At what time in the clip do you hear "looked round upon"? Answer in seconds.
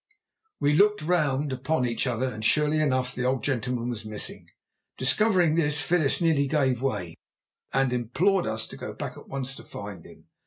0.73-1.85